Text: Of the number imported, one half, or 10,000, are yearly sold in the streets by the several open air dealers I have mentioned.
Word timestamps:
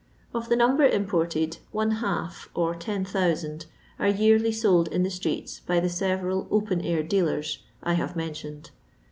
Of 0.33 0.49
the 0.49 0.55
number 0.55 0.83
imported, 0.83 1.57
one 1.71 1.91
half, 2.01 2.49
or 2.55 2.73
10,000, 2.73 3.67
are 3.99 4.07
yearly 4.07 4.51
sold 4.51 4.87
in 4.87 5.03
the 5.03 5.11
streets 5.11 5.59
by 5.59 5.79
the 5.79 5.89
several 5.89 6.47
open 6.49 6.81
air 6.81 7.03
dealers 7.03 7.59
I 7.83 7.93
have 7.93 8.15
mentioned. 8.15 8.71